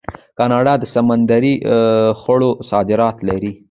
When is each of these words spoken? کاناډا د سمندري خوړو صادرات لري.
کاناډا 0.37 0.73
د 0.79 0.83
سمندري 0.93 1.53
خوړو 2.19 2.51
صادرات 2.69 3.17
لري. 3.29 3.51